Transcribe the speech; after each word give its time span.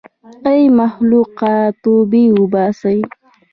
ای 0.49 0.61
مخلوقه 0.79 1.53
توبې 1.81 2.23
وباسئ. 2.39 2.99